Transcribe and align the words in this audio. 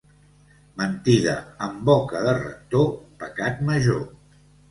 Mentida 0.79 1.35
en 1.65 1.75
boca 1.89 2.23
de 2.29 2.33
rector, 2.39 2.89
pecat 3.25 3.63
major. 3.71 4.03